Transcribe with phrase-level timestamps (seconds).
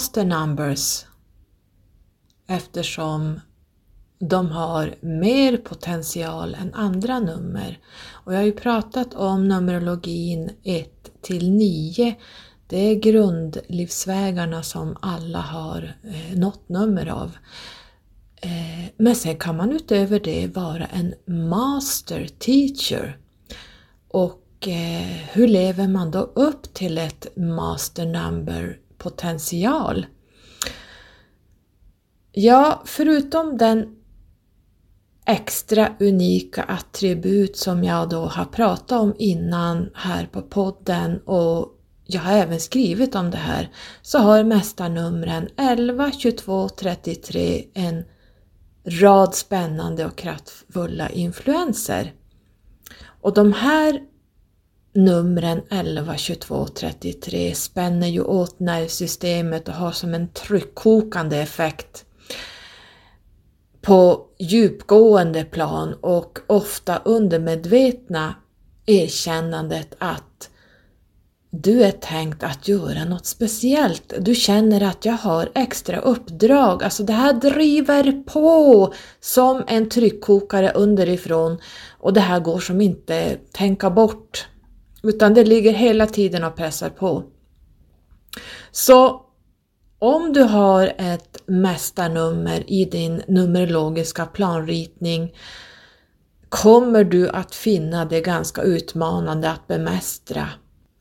[0.00, 1.04] Master numbers
[2.46, 3.40] eftersom
[4.18, 7.78] de har mer potential än andra nummer.
[8.10, 12.14] Och jag har ju pratat om Numerologin 1 till 9.
[12.66, 17.36] Det är grundlivsvägarna som alla har eh, något nummer av.
[18.36, 21.14] Eh, men sen kan man utöver det vara en
[21.48, 23.18] master teacher.
[24.08, 30.06] Och eh, hur lever man då upp till ett master number potential?
[32.32, 33.96] Ja, förutom den
[35.26, 42.20] extra unika attribut som jag då har pratat om innan här på podden och jag
[42.20, 48.04] har även skrivit om det här, så har mästarnumren 11, 22, 33 en
[48.84, 52.12] rad spännande och kraftfulla influenser.
[53.20, 54.00] Och de här
[54.92, 62.04] numren 11, 22, 33 spänner ju åt nervsystemet och har som en tryckkokande effekt
[63.80, 68.34] på djupgående plan och ofta undermedvetna
[68.86, 70.50] erkännandet att
[71.52, 74.14] du är tänkt att göra något speciellt.
[74.18, 76.82] Du känner att jag har extra uppdrag.
[76.82, 81.58] Alltså det här driver på som en tryckkokare underifrån
[81.98, 84.46] och det här går som inte tänka bort.
[85.02, 87.24] Utan det ligger hela tiden och pressar på.
[88.70, 89.26] Så
[89.98, 95.34] om du har ett mästarnummer i din numerologiska planritning
[96.48, 100.48] kommer du att finna det ganska utmanande att bemästra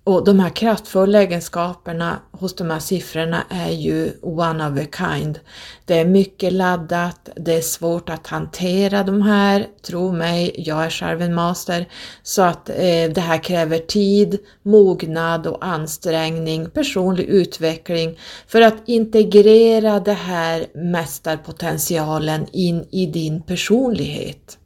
[0.10, 5.40] och de här kraftfulla egenskaperna hos de här siffrorna är ju one of a kind.
[5.86, 10.90] Det är mycket laddat, det är svårt att hantera de här, tro mig, jag är
[10.90, 11.86] själv en master,
[12.24, 12.76] så att eh,
[13.16, 22.48] det här kräver tid, mognad och ansträngning, personlig utveckling för att integrera det här mästarpotentialen
[22.52, 24.59] in i din personlighet.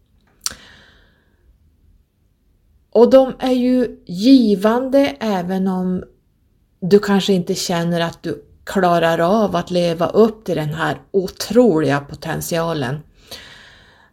[2.94, 6.04] Och de är ju givande även om
[6.80, 12.00] du kanske inte känner att du klarar av att leva upp till den här otroliga
[12.00, 13.00] potentialen.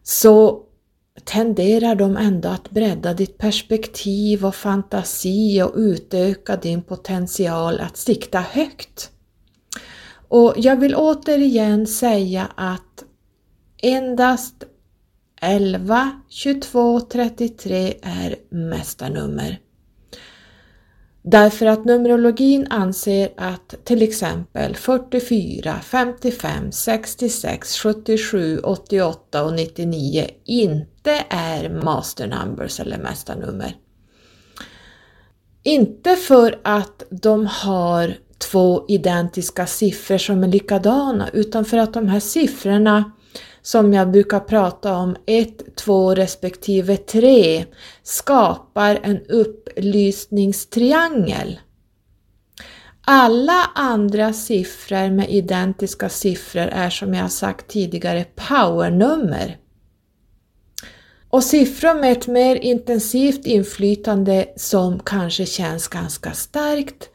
[0.03, 0.63] Så
[1.25, 8.41] tenderar de ändå att bredda ditt perspektiv och fantasi och utöka din potential att sikta
[8.41, 9.11] högt.
[10.29, 13.05] Och jag vill återigen säga att
[13.83, 14.65] endast
[15.41, 19.59] 11, 22, 33 är mästarnummer.
[21.23, 31.25] Därför att Numerologin anser att till exempel 44, 55, 66, 77, 88 och 99 inte
[31.29, 33.77] är master numbers eller mästarnummer.
[35.63, 42.09] Inte för att de har två identiska siffror som är likadana utan för att de
[42.09, 43.13] här siffrorna
[43.63, 47.65] som jag brukar prata om, 1, 2 respektive 3,
[48.03, 51.61] skapar en upplysningstriangel.
[53.07, 59.57] Alla andra siffror med identiska siffror är som jag sagt tidigare powernummer.
[61.31, 67.11] Och siffror med ett mer intensivt inflytande som kanske känns ganska starkt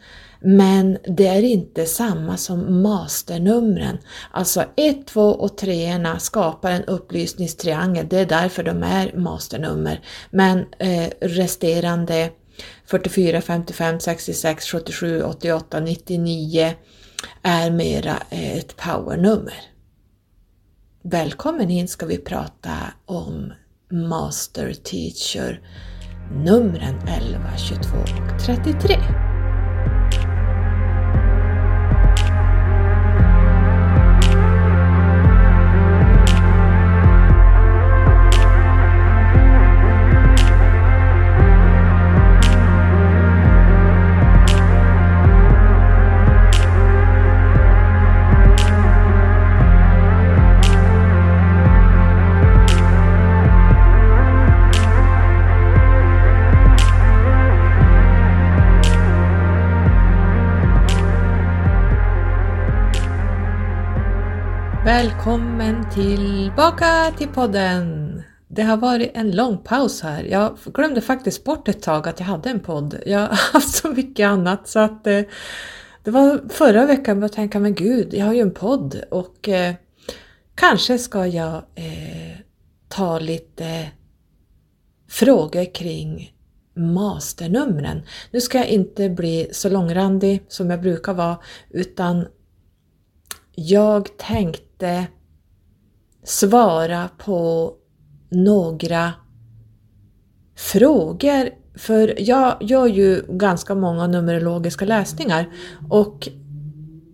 [0.45, 3.97] men det är inte samma som masternumren.
[4.31, 10.01] Alltså 1, 2 och 3 skapar en upplysningstriangel, det är därför de är masternummer.
[10.29, 12.29] Men eh, resterande
[12.85, 16.73] 44, 55, 66, 77, 88, 99
[17.41, 19.61] är mera eh, ett powernummer.
[21.03, 22.73] Välkommen in ska vi prata
[23.05, 23.53] om
[23.91, 25.61] Master Teacher
[26.45, 29.34] numren 11, 22 och 33.
[64.95, 68.21] Välkommen tillbaka till podden!
[68.47, 70.23] Det har varit en lång paus här.
[70.23, 73.01] Jag glömde faktiskt bort ett tag att jag hade en podd.
[73.05, 75.21] Jag har haft så mycket annat så att eh,
[76.03, 79.75] det var förra veckan jag tänkte men gud, jag har ju en podd och eh,
[80.55, 82.37] kanske ska jag eh,
[82.87, 83.87] ta lite
[85.09, 86.33] frågor kring
[86.75, 88.01] masternumren.
[88.31, 91.37] Nu ska jag inte bli så långrandig som jag brukar vara
[91.69, 92.25] utan
[93.55, 94.64] jag tänkte
[96.23, 97.73] svara på
[98.29, 99.13] några
[100.55, 105.49] frågor för jag gör ju ganska många numerologiska läsningar
[105.89, 106.29] och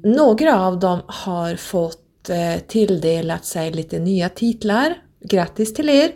[0.04, 4.96] några av dem har fått eh, tilldelat sig lite nya titlar.
[5.20, 6.12] Grattis till er!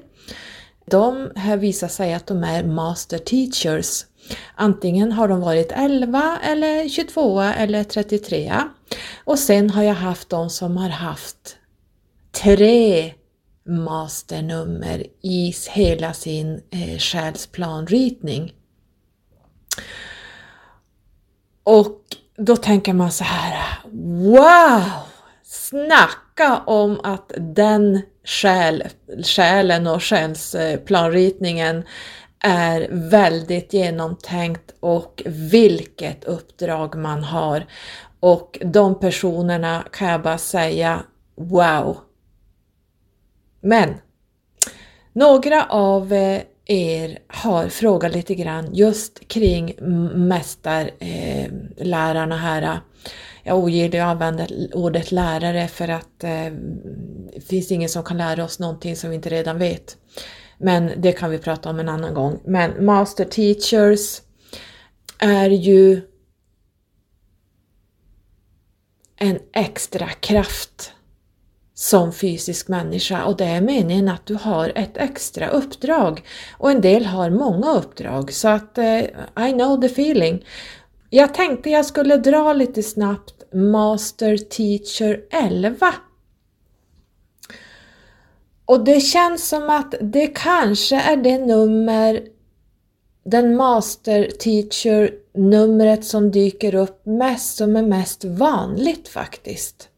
[0.85, 4.05] De här visar sig att de är Master Teachers.
[4.55, 8.53] Antingen har de varit 11 eller 22 eller 33.
[9.23, 11.57] Och sen har jag haft de som har haft
[12.31, 13.13] tre
[13.65, 18.53] masternummer i hela sin eh, själsplanritning.
[21.63, 22.01] Och
[22.37, 23.79] då tänker man så här,
[24.23, 24.81] wow!
[25.43, 28.83] Snacka om att den själ,
[29.23, 31.83] själen och själsplanritningen
[32.45, 37.65] är väldigt genomtänkt och vilket uppdrag man har.
[38.19, 41.03] Och de personerna kan jag bara säga,
[41.35, 41.97] wow!
[43.61, 43.93] Men
[45.13, 49.75] några av eh, er har frågat lite grann just kring
[50.13, 52.79] mästarlärarna eh, här.
[53.43, 56.53] Jag ogillar att använda ordet lärare för att det
[57.49, 59.97] finns ingen som kan lära oss någonting som vi inte redan vet.
[60.57, 62.39] Men det kan vi prata om en annan gång.
[62.45, 64.21] Men master teachers
[65.19, 66.01] är ju
[69.17, 70.91] en extra kraft
[71.73, 76.23] som fysisk människa och det är meningen att du har ett extra uppdrag
[76.57, 78.99] och en del har många uppdrag så att eh,
[79.47, 80.45] I know the feeling.
[81.09, 85.93] Jag tänkte jag skulle dra lite snabbt Master Teacher 11.
[88.65, 92.27] Och det känns som att det kanske är det nummer,
[93.25, 99.89] den Master Teacher numret som dyker upp mest, som är mest vanligt faktiskt.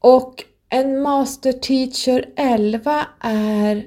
[0.00, 3.86] Och en Master Teacher 11 är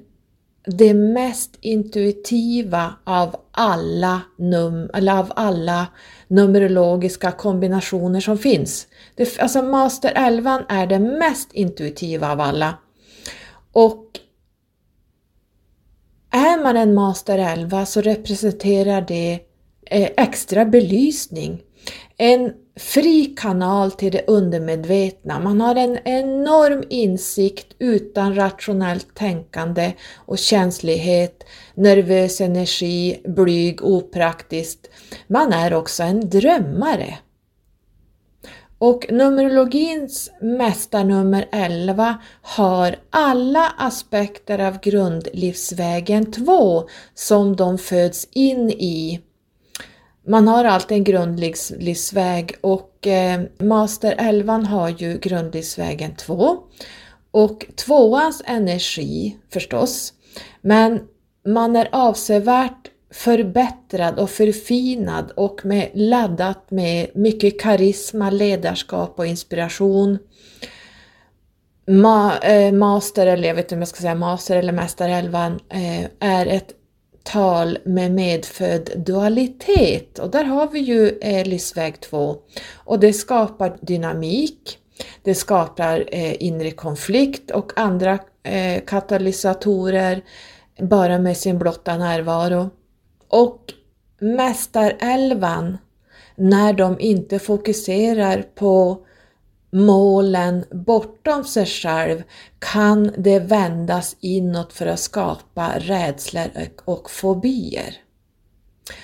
[0.68, 5.88] det mest intuitiva av alla, num eller av alla
[6.28, 8.88] numerologiska kombinationer som finns.
[9.16, 12.78] Det, alltså Master 11 är det mest intuitiva av alla.
[13.72, 14.06] Och
[16.32, 19.40] är man en Master 11 så representerar det
[19.86, 21.62] eh, extra belysning.
[22.18, 25.40] En fri kanal till det undermedvetna.
[25.40, 31.44] Man har en enorm insikt utan rationellt tänkande och känslighet,
[31.76, 34.90] nervös energi, blyg, opraktiskt.
[35.28, 37.18] Man är också en drömmare.
[38.80, 46.84] Och Numerologins mästarnummer 11 har alla aspekter av grundlivsvägen 2
[47.14, 49.22] som de föds in i
[50.28, 56.58] man har alltid en grundlivsväg och eh, Master 11 har ju grundlivsvägen 2
[57.32, 60.14] och tvåans energi förstås,
[60.62, 61.00] men
[61.46, 70.18] man är avsevärt förbättrad och förfinad och med, laddat med mycket karisma, ledarskap och inspiration.
[71.88, 75.60] Ma, eh, master, eller jag vet inte om jag ska säga master eller mästare 11,
[75.70, 76.77] eh, är ett
[77.28, 82.36] tal med medfödd dualitet och där har vi ju eh, Elis väg 2
[82.76, 84.78] och det skapar dynamik,
[85.24, 90.22] det skapar eh, inre konflikt och andra eh, katalysatorer
[90.80, 92.70] bara med sin blotta närvaro.
[93.28, 93.74] Och
[94.20, 95.78] Mästarälvan,
[96.36, 99.06] när de inte fokuserar på
[99.72, 102.24] målen bortom sig själv
[102.60, 106.50] kan det vändas inåt för att skapa rädslor
[106.86, 107.96] och fobier.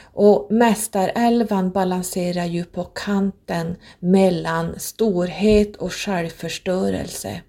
[0.02, 7.42] Och Mästarälvan balanserar ju på kanten mellan storhet och självförstörelse.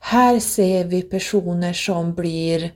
[0.00, 2.72] Här ser vi personer som blir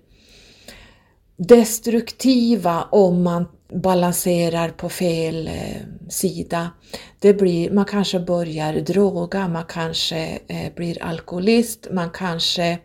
[1.36, 6.70] destruktiva om man balanserar på fel eh, sida.
[7.18, 12.78] Det blir, man kanske börjar droga, man kanske eh, blir alkoholist, man kanske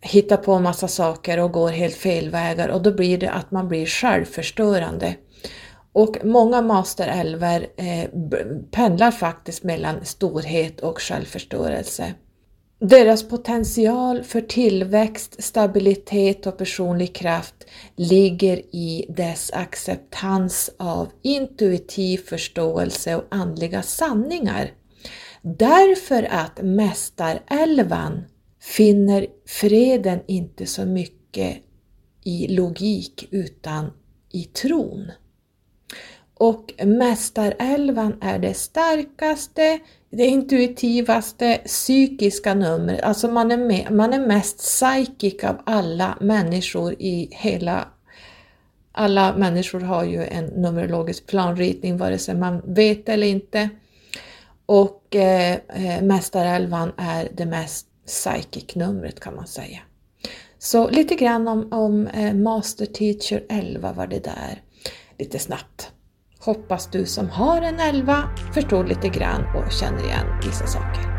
[0.00, 3.68] hittar på massa saker och går helt fel vägar och då blir det att man
[3.68, 5.14] blir självförstörande.
[5.92, 8.10] Och många masterälvar eh,
[8.70, 12.14] pendlar faktiskt mellan storhet och självförstörelse.
[12.78, 17.54] Deras potential för tillväxt, stabilitet och personlig kraft
[17.96, 24.70] ligger i dess acceptans av intuitiv förståelse och andliga sanningar.
[25.42, 28.24] Därför att Mästarälvan
[28.60, 31.56] finner freden inte så mycket
[32.24, 33.92] i logik utan
[34.32, 35.10] i tron.
[36.34, 39.78] Och Mästarälvan är det starkaste,
[40.16, 43.02] det intuitivaste psykiska numret.
[43.02, 47.88] Alltså man är, med, man är mest psychic av alla människor i hela
[48.96, 53.68] alla människor har ju en numerologisk planritning vare sig man vet eller inte.
[54.66, 59.80] Och eh, eh Mästarelvan är det mest psychic-numret kan man säga.
[60.58, 64.62] Så lite grann om, om eh, Master Teacher 11 var det där,
[65.18, 65.93] lite snabbt.
[66.44, 68.22] Hoppas du som har en 11
[68.54, 71.13] förstår lite grann och känner igen vissa saker.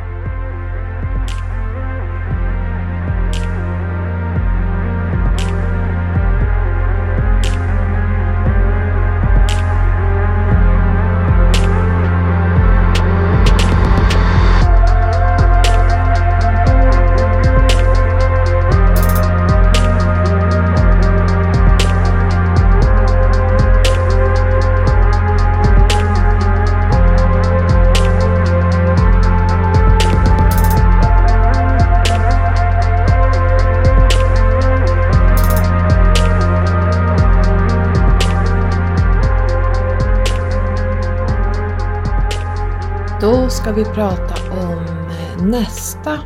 [43.66, 46.20] Ska vi prata om eh, nästa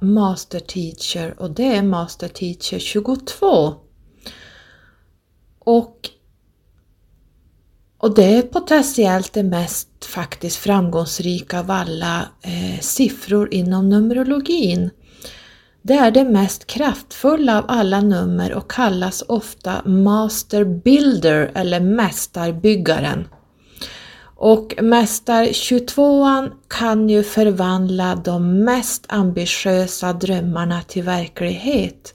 [0.00, 3.74] Master Teacher och det är Master Teacher 22.
[5.58, 5.96] Och,
[7.98, 14.90] och det är potentiellt det mest faktiskt framgångsrika av alla eh, siffror inom Numerologin.
[15.82, 23.28] Det är det mest kraftfulla av alla nummer och kallas ofta Master Builder eller Mästarbyggaren.
[24.40, 32.14] Och Mästar 22an kan ju förvandla de mest ambitiösa drömmarna till verklighet.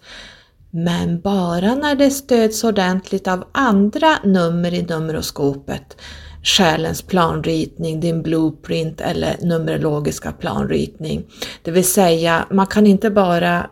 [0.72, 5.98] Men bara när det stöds ordentligt av andra nummer i Numeroskopet,
[6.44, 11.25] Själens planritning, din blueprint eller numerologiska planritning.
[11.63, 13.70] Det vill säga, man kan inte bara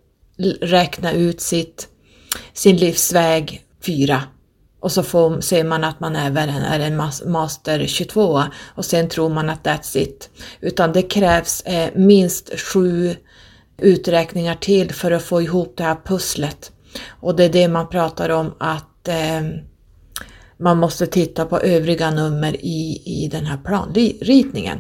[0.61, 1.87] räkna ut sitt,
[2.53, 4.21] sin livsväg 4
[4.81, 8.43] och så får, ser man att man även är en master 22
[8.75, 10.29] och sen tror man att that's it.
[10.61, 13.15] Utan det krävs eh, minst sju
[13.77, 16.71] uträkningar till för att få ihop det här pusslet.
[17.09, 19.41] Och det är det man pratar om att eh,
[20.57, 24.79] man måste titta på övriga nummer i, i den här planritningen.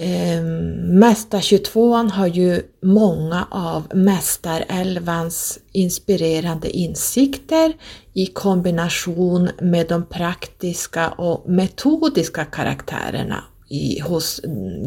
[0.00, 0.42] Eh,
[0.82, 7.72] Mästar 22 har ju många av Mästarälvans inspirerande insikter
[8.14, 14.86] i kombination med de praktiska och metodiska karaktärerna i, hos mm,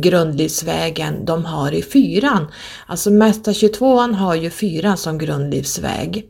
[0.00, 2.46] grundlivsvägen de har i fyran.
[2.86, 6.28] Alltså Mästar 22 har ju fyran som grundlivsväg.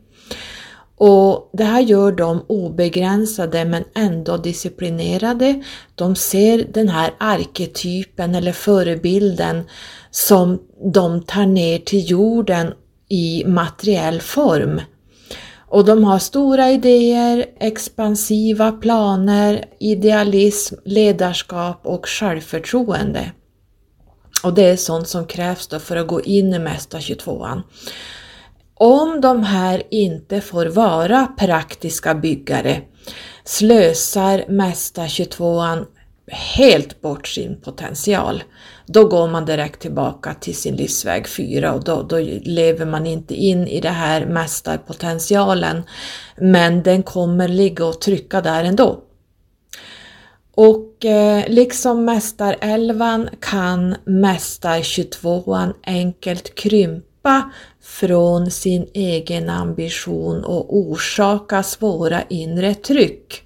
[1.03, 5.63] Och det här gör dem obegränsade men ändå disciplinerade.
[5.95, 9.63] De ser den här arketypen eller förebilden
[10.11, 10.59] som
[10.93, 12.73] de tar ner till jorden
[13.09, 14.81] i materiell form.
[15.67, 23.31] Och de har stora idéer, expansiva planer, idealism, ledarskap och självförtroende.
[24.43, 27.61] Och det är sånt som krävs då för att gå in i Mästa 22an.
[28.83, 32.81] Om de här inte får vara praktiska byggare
[33.43, 35.85] slösar Mästa 22an
[36.31, 38.43] helt bort sin potential.
[38.85, 43.35] Då går man direkt tillbaka till sin livsväg 4 och då, då lever man inte
[43.35, 45.83] in i det här mästarpotentialen.
[46.37, 48.99] Men den kommer ligga och trycka där ändå.
[50.55, 57.51] Och eh, liksom Mästarelvan kan Mästar 22an enkelt krympa släppa
[57.81, 63.43] från sin egen ambition och orsaka svåra inre tryck.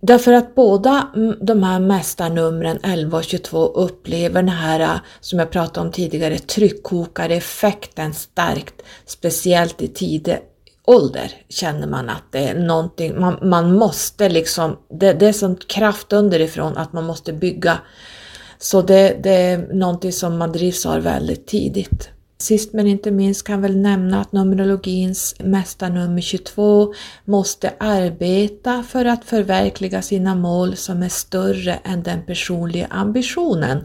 [0.00, 1.08] Därför att båda
[1.40, 6.38] de här mästarnumren 11 och 22 upplever den här, äh, som jag pratade om tidigare,
[6.38, 10.38] tryckkokareffekten starkt, speciellt i tidig
[10.84, 15.56] ålder känner man att det är någonting, man, man måste liksom, det, det är sån
[15.56, 17.78] kraft underifrån att man måste bygga
[18.66, 22.10] så det, det är någonting som man drivs av väldigt tidigt.
[22.38, 26.94] Sist men inte minst kan väl nämna att Numerologins mästarnummer 22
[27.24, 33.84] måste arbeta för att förverkliga sina mål som är större än den personliga ambitionen.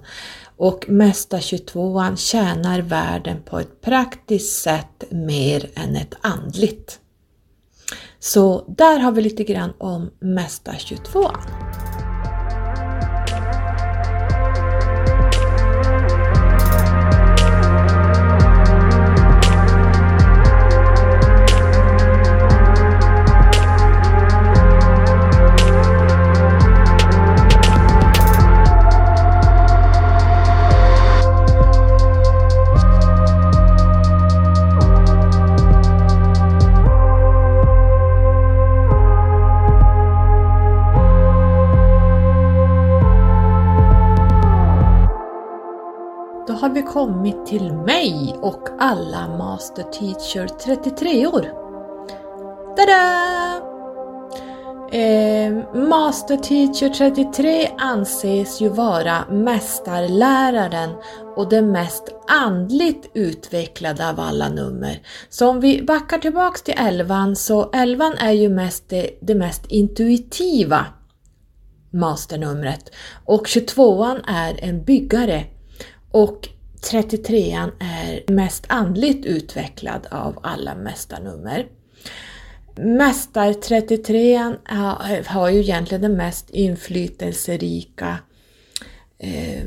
[0.57, 6.99] Och Mästar 22 tjänar världen på ett praktiskt sätt mer än ett andligt.
[8.19, 11.31] Så där har vi lite grann om Mästar 22.
[46.71, 51.41] Vi kommit till mig och alla Master Teacher 33 år.
[52.77, 53.31] Tada!
[54.91, 55.53] Eh,
[55.89, 60.89] Master Teacher 33 anses ju vara mästarläraren
[61.35, 64.99] och den mest andligt utvecklade av alla nummer.
[65.29, 69.65] Så om vi backar tillbaks till 11 så 11 är ju mest det, det mest
[69.65, 70.85] intuitiva
[71.93, 72.91] masternumret
[73.25, 75.43] och 22an är en byggare
[76.11, 76.49] och
[76.81, 81.67] 33an är mest andligt utvecklad av alla mästarnummer.
[82.75, 84.57] Mästar33an
[85.27, 88.17] har ju egentligen den mest inflytelserika
[89.17, 89.63] eh,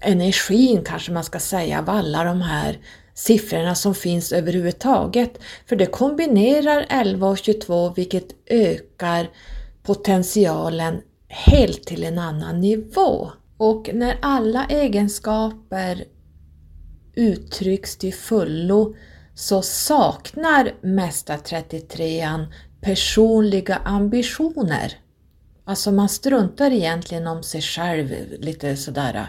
[0.00, 2.78] energin kanske man ska säga av alla de här
[3.14, 5.38] siffrorna som finns överhuvudtaget.
[5.66, 9.30] För det kombinerar 11 och 22 vilket ökar
[9.82, 13.30] potentialen helt till en annan nivå.
[13.56, 16.04] Och när alla egenskaper
[17.16, 18.94] uttrycks till fullo
[19.34, 22.46] så saknar Mästar 33an
[22.80, 24.92] personliga ambitioner.
[25.64, 29.26] Alltså man struntar egentligen om sig själv lite sådär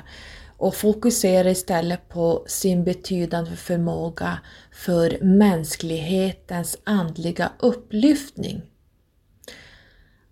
[0.57, 4.39] och fokuserar istället på sin betydande förmåga
[4.71, 8.61] för mänsklighetens andliga upplyftning.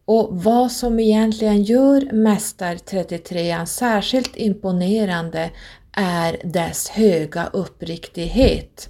[0.06, 5.52] Och vad som egentligen gör Mästar 33 särskilt imponerande
[5.96, 8.90] är dess höga uppriktighet.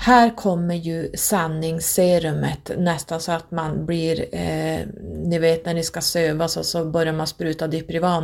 [0.00, 4.80] Här kommer ju sanningsserumet, nästan så att man blir, eh,
[5.24, 8.22] ni vet när ni ska sövas och så börjar man spruta Diprivan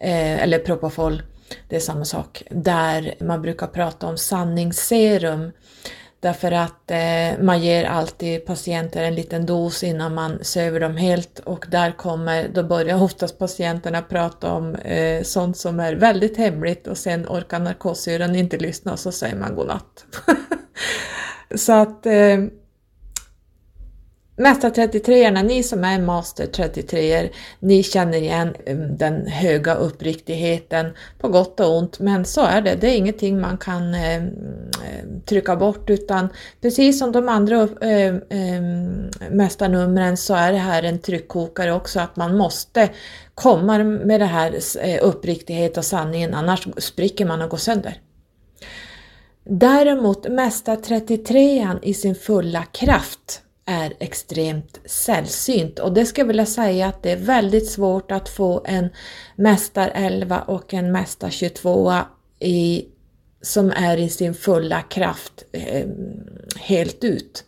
[0.00, 1.22] eh, eller Propofol,
[1.68, 5.52] det är samma sak, där man brukar prata om sanningsserum.
[6.22, 11.38] Därför att eh, man ger alltid patienter en liten dos innan man söver dem helt
[11.38, 16.86] och där kommer, då börjar oftast patienterna prata om eh, sånt som är väldigt hemligt
[16.86, 20.04] och sen orkar narkossyran inte lyssna och så säger man godnatt.
[21.54, 22.38] så att eh,
[24.36, 30.86] Mästar 33 ni som är Master 33 ni känner igen um, den höga uppriktigheten
[31.18, 32.74] på gott och ont, men så är det.
[32.74, 34.22] Det är ingenting man kan eh,
[35.26, 36.28] trycka bort utan
[36.60, 38.62] precis som de andra eh, eh,
[39.30, 42.88] mästarnumren så är det här en tryckkokare också att man måste
[43.34, 48.00] komma med det här eh, uppriktighet och sanningen annars spricker man och går sönder.
[49.44, 56.86] Däremot Mästar33an i sin fulla kraft är extremt sällsynt och det ska jag vilja säga
[56.86, 58.88] att det är väldigt svårt att få en
[59.36, 61.92] Mästar 11 och en Mästar 22
[62.38, 62.84] i,
[63.42, 65.86] som är i sin fulla kraft eh,
[66.56, 67.44] helt ut.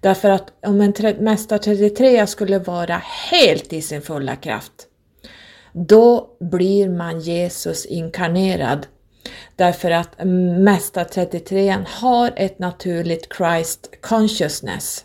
[0.00, 4.86] Därför att om en Mästar 33 skulle vara helt i sin fulla kraft,
[5.72, 8.86] då blir man Jesus inkarnerad.
[9.56, 10.24] Därför att
[10.58, 15.04] Mästar 33 har ett naturligt Christ consciousness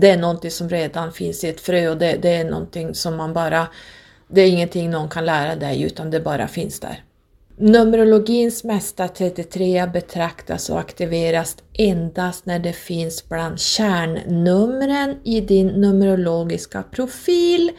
[0.00, 3.16] det är någonting som redan finns i ett frö och det, det är någonting som
[3.16, 3.66] man bara,
[4.28, 7.04] det är ingenting någon kan lära dig utan det bara finns där.
[7.56, 16.82] Numerologins mesta 33 betraktas och aktiveras endast när det finns bland kärnnumren i din numerologiska
[16.82, 17.70] profil,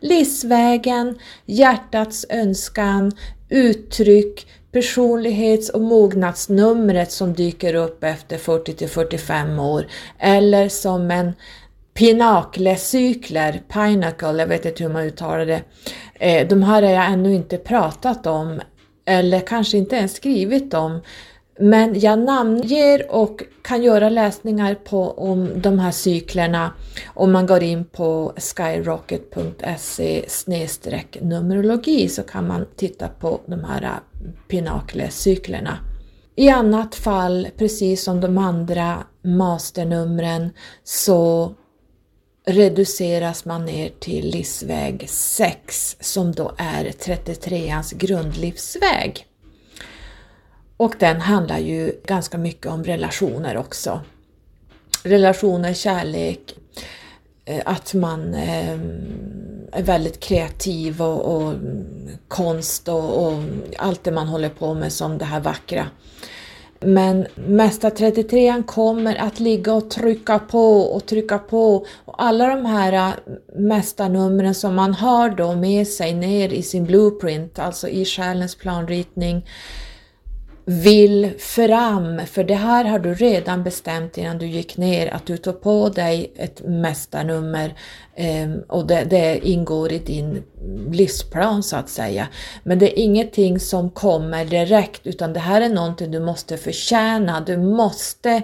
[0.00, 3.12] livsvägen, hjärtats önskan,
[3.48, 9.86] uttryck, personlighets och mognadsnumret som dyker upp efter 40 till 45 år
[10.18, 11.32] eller som en
[11.94, 15.62] Pinaklecykler, Pinacle, jag vet inte hur man uttalar det.
[16.14, 18.60] Eh, de här har jag ännu inte pratat om
[19.04, 21.00] eller kanske inte ens skrivit om.
[21.60, 26.72] Men jag namnger och kan göra läsningar på om de här cyklerna
[27.14, 30.24] om man går in på skyrocket.se
[31.20, 33.90] numerologi så kan man titta på de här eh,
[34.48, 35.78] pinaklecyklerna.
[36.36, 40.50] I annat fall, precis som de andra masternumren,
[40.84, 41.54] så
[42.52, 49.26] reduceras man ner till livsväg 6 som då är 33ans grundlivsväg.
[50.76, 54.00] Och den handlar ju ganska mycket om relationer också.
[55.02, 56.54] Relationer, kärlek,
[57.44, 58.78] eh, att man eh,
[59.72, 61.54] är väldigt kreativ och, och
[62.28, 63.42] konst och, och,
[63.78, 65.86] allt det man håller på med som det här vackra.
[66.80, 71.86] Men Mästa 33 kommer att ligga och trycka på och trycka på.
[72.04, 73.14] Och alla de här äh,
[73.56, 79.46] mästarnumren som man har då med sig ner i sin blueprint, alltså i själens planritning,
[80.70, 85.36] vill fram, för det här har du redan bestämt innan du gick ner, att du
[85.36, 87.74] tar på dig ett mästarnummer
[88.14, 90.42] eh, och det, det, ingår i din
[90.90, 92.28] livsplan så att säga.
[92.62, 97.40] Men det är ingenting som kommer direkt utan det här är någonting du måste förtjäna,
[97.40, 98.42] du måste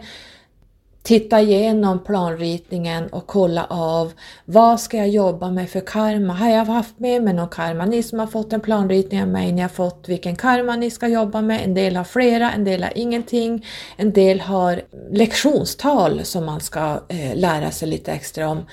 [1.06, 4.12] titta igenom planritningen och kolla av
[4.44, 6.32] vad ska jag jobba med för karma?
[6.32, 7.86] Har jag haft med mig någon karma?
[7.86, 11.08] Ni som har fått en planritning av mig, ni har fått vilken karma ni ska
[11.08, 11.64] jobba med.
[11.64, 13.66] En del har flera, en del har ingenting.
[13.96, 18.66] En del har lektionstal som man ska eh, lära sig lite extra om.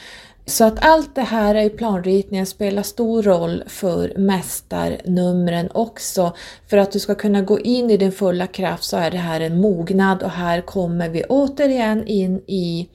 [0.45, 6.33] Så att allt det här i planritningen spelar stor roll för mästarnumren också.
[6.69, 9.41] För att du ska kunna gå in i din fulla kraft så är det här
[9.41, 12.89] en mognad och här kommer vi återigen in i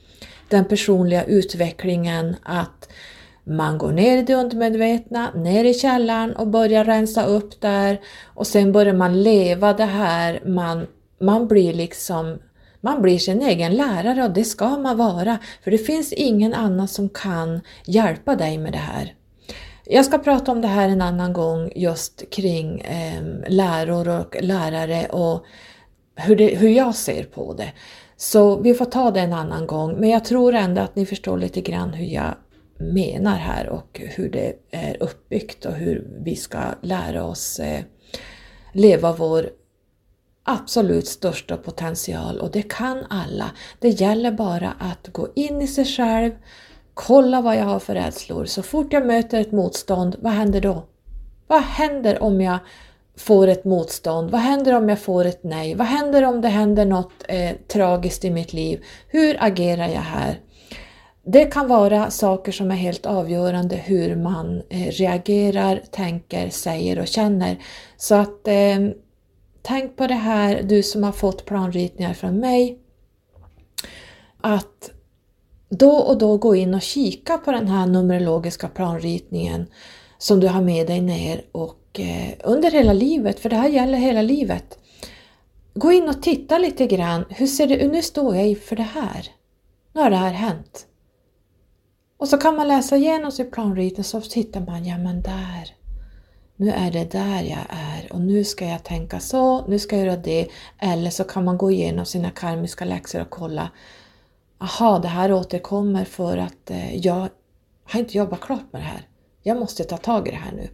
[0.49, 2.89] den personliga utvecklingen att
[3.45, 8.47] man går ner i det undermedvetna, ner i källaren och börjar rensa upp där och
[8.47, 10.87] sen börjar man leva det här, man,
[11.21, 12.39] man blir liksom
[12.81, 16.89] man blir sin egen lärare och det ska man vara, för det finns ingen annan
[16.89, 19.15] som kan hjälpa dig med det här.
[19.85, 25.07] Jag ska prata om det här en annan gång just kring eh, läror och lärare
[25.07, 25.45] och
[26.17, 27.73] hur, det, hur jag ser på det.
[28.17, 31.39] Så vi får ta det en annan gång, men jag tror ändå att ni förstår
[31.39, 32.35] lite grann hur jag
[32.79, 37.81] menar här och hur det är uppbyggt och hur vi ska lära oss eh,
[38.73, 39.51] leva vår
[40.49, 43.51] absolut största potential och det kan alla.
[43.79, 46.31] Det gäller bara att gå in i sig själv,
[46.95, 48.45] kolla vad jag har för rädslor.
[48.45, 50.85] Så fort jag möter ett motstånd, vad händer då?
[51.47, 52.59] Vad händer om jag
[53.17, 54.31] får ett motstånd?
[54.31, 55.75] Vad händer om jag får ett nej?
[55.75, 58.85] Vad händer om det händer något eh, tragiskt i mitt liv?
[59.09, 60.41] Hur agerar jag här?
[61.25, 67.07] Det kan vara saker som är helt avgörande hur man eh, reagerar, tänker, säger och
[67.07, 67.59] känner.
[67.97, 68.79] Så att eh,
[69.63, 72.79] Tänk på det här, du som har fått planritningar från mig,
[74.41, 74.91] att
[75.69, 79.67] då och då gå in och kika på den här numerologiska planritningen
[80.19, 83.99] som du har med dig ner och eh, under hela livet, för det här gäller
[83.99, 84.79] hela livet.
[85.75, 87.93] Gå in och titta lite grann, hur ser det ut?
[87.93, 89.29] Nu står jag inför det här.
[89.93, 90.87] Nu har det här hänt.
[92.19, 95.75] Och så kan man läsa igenom sin planritning så tittar man, ja men där,
[96.61, 100.07] nu är det där jag är och nu ska jag tänka så, nu ska jag
[100.07, 100.49] göra det.
[100.79, 103.71] Eller så kan man gå igenom sina karmiska läxor och kolla,
[104.59, 107.29] aha, det här återkommer för att eh, jag
[107.85, 109.09] har inte jobbat klart med det här.
[109.43, 110.69] Jag måste ta tag i det här nu.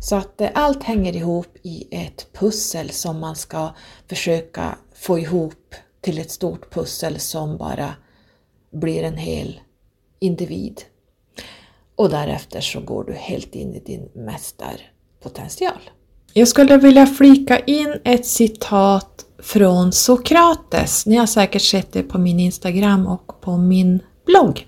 [0.00, 3.74] Så att eh, allt hänger ihop i ett pussel som man ska
[4.08, 7.94] försöka få ihop till ett stort pussel som bara
[8.70, 9.60] blir en hel
[10.18, 10.82] individ.
[11.96, 15.80] Och därefter så går du helt in i din mästar potential.
[16.32, 21.06] Jag skulle vilja flika in ett citat från Sokrates.
[21.06, 24.66] Ni har säkert sett det på min Instagram och på min blogg.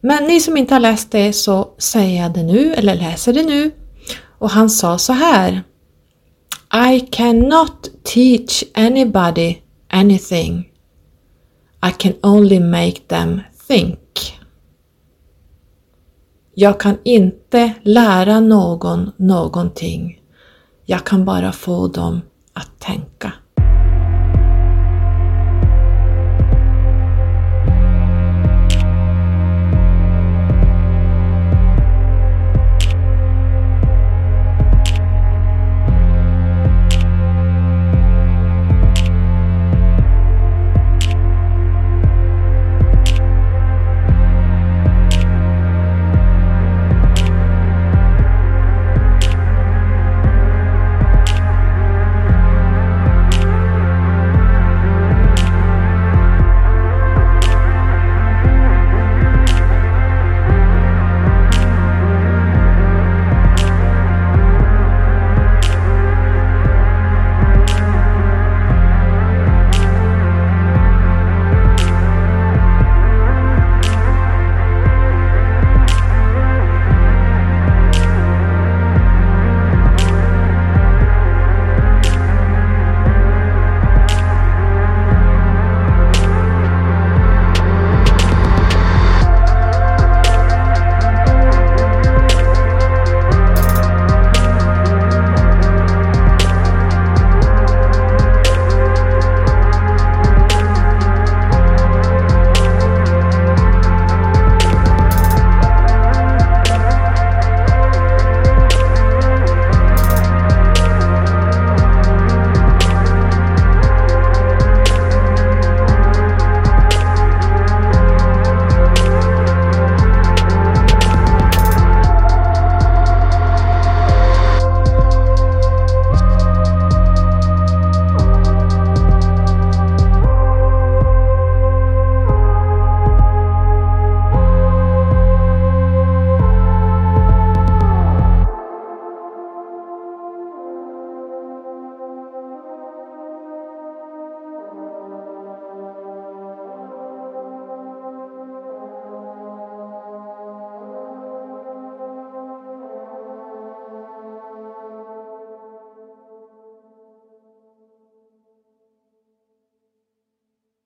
[0.00, 3.42] Men ni som inte har läst det så säger jag det nu, eller läser det
[3.42, 3.70] nu.
[4.38, 5.62] Och han sa så här.
[6.94, 9.56] I cannot teach anybody
[9.88, 10.70] anything.
[11.88, 14.23] I can only make them think.
[16.54, 20.20] Jag kan inte lära någon någonting.
[20.84, 22.20] Jag kan bara få dem
[22.52, 23.32] att tänka.